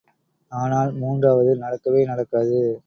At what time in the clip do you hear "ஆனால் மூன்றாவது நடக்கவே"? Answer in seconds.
0.51-2.05